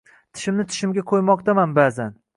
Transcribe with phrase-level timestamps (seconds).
[0.37, 2.21] Tishimni tishimga qo‘ymoqdaman ba’zan.